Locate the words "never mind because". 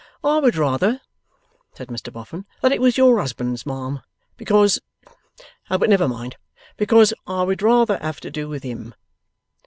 5.91-7.13